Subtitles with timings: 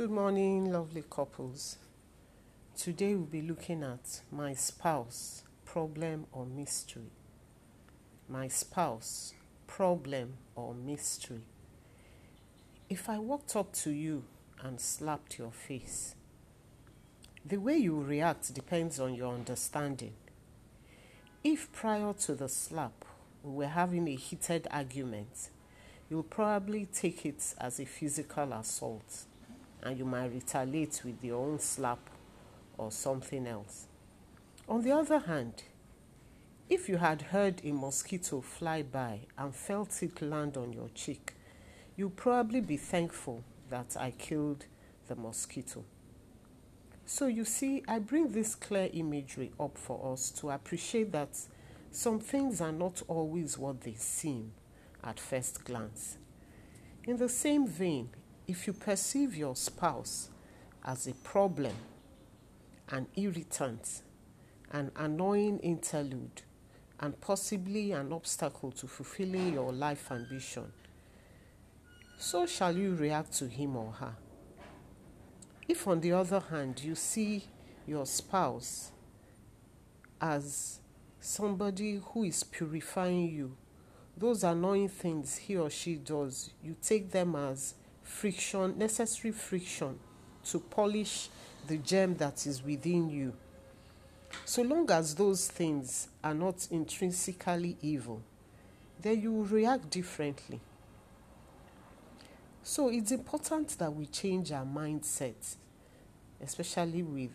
[0.00, 1.76] Good morning, lovely couples.
[2.74, 7.10] Today we'll be looking at my spouse, problem or mystery.
[8.26, 9.34] My spouse,
[9.66, 11.42] problem or mystery.
[12.88, 14.24] If I walked up to you
[14.62, 16.14] and slapped your face,
[17.44, 20.14] the way you react depends on your understanding.
[21.44, 23.04] If prior to the slap
[23.42, 25.50] we were having a heated argument,
[26.08, 29.26] you'll probably take it as a physical assault
[29.82, 31.98] and you might retaliate with your own slap
[32.76, 33.86] or something else.
[34.68, 35.64] On the other hand,
[36.68, 41.34] if you had heard a mosquito fly by and felt it land on your cheek,
[41.96, 44.66] you'll probably be thankful that I killed
[45.08, 45.84] the mosquito.
[47.04, 51.36] So you see, I bring this clear imagery up for us to appreciate that
[51.90, 54.52] some things are not always what they seem
[55.02, 56.18] at first glance.
[57.04, 58.10] In the same vein,
[58.50, 60.28] if you perceive your spouse
[60.84, 61.72] as a problem,
[62.88, 64.02] an irritant,
[64.72, 66.42] an annoying interlude,
[66.98, 70.72] and possibly an obstacle to fulfilling your life ambition,
[72.18, 74.16] so shall you react to him or her.
[75.68, 77.44] If, on the other hand, you see
[77.86, 78.90] your spouse
[80.20, 80.80] as
[81.20, 83.56] somebody who is purifying you
[84.16, 87.74] those annoying things he or she does, you take them as
[88.10, 89.98] friction, necessary friction
[90.44, 91.28] to polish
[91.66, 93.32] the gem that is within you.
[94.44, 98.20] So long as those things are not intrinsically evil,
[99.00, 100.60] then you will react differently.
[102.62, 105.56] So it's important that we change our mindset,
[106.42, 107.30] especially with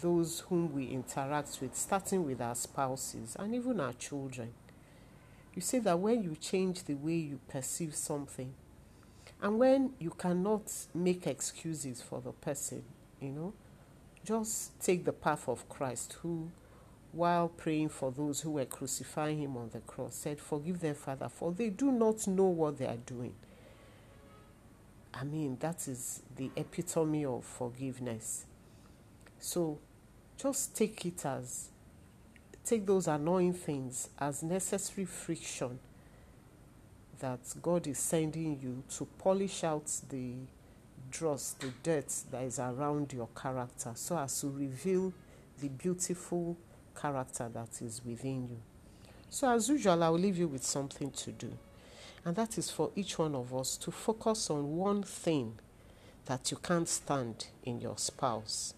[0.00, 4.52] those whom we interact with, starting with our spouses and even our children.
[5.54, 8.52] You see that when you change the way you perceive something,
[9.44, 12.82] and when you cannot make excuses for the person,
[13.20, 13.52] you know,
[14.24, 16.50] just take the path of Christ, who,
[17.12, 21.28] while praying for those who were crucifying him on the cross, said, Forgive them, Father,
[21.28, 23.34] for they do not know what they are doing.
[25.12, 28.46] I mean, that is the epitome of forgiveness.
[29.38, 29.78] So
[30.38, 31.68] just take it as
[32.64, 35.78] take those annoying things as necessary friction
[37.20, 40.34] that God is sending you to polish out the
[41.10, 45.12] dross, the dirt that is around your character, so as to reveal
[45.60, 46.56] the beautiful
[47.00, 48.60] character that is within you.
[49.30, 51.52] So, as usual, I will leave you with something to do,
[52.24, 55.58] and that is for each one of us to focus on one thing
[56.26, 58.74] that you can't stand in your spouse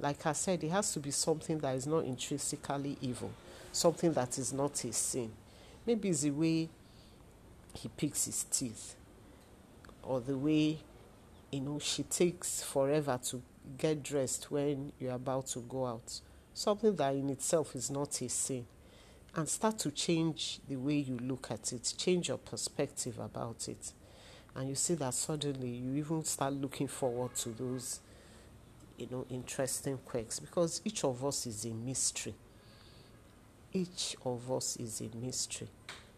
[0.00, 3.32] like I said, it has to be something that is not intrinsically evil,
[3.72, 5.32] something that is not a sin.
[5.84, 6.68] Maybe it's the way
[7.74, 8.94] he picks his teeth,
[10.02, 10.78] or the way
[11.50, 13.42] you know she takes forever to
[13.76, 16.20] get dressed when you're about to go out.
[16.54, 18.66] Something that in itself is not a sin.
[19.36, 23.92] And start to change the way you look at it, change your perspective about it.
[24.56, 28.00] And you see that suddenly you even start looking forward to those
[28.96, 32.34] you know, interesting quirks because each of us is a mystery.
[33.72, 35.68] Each of us is a mystery,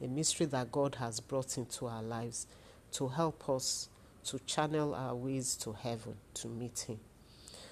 [0.00, 2.46] a mystery that God has brought into our lives
[2.92, 3.88] to help us
[4.24, 6.98] to channel our ways to heaven to meet Him.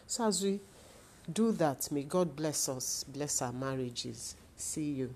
[0.07, 0.61] So, as we
[1.33, 4.37] do that, may God bless us, bless our marriages.
[4.57, 5.15] See you.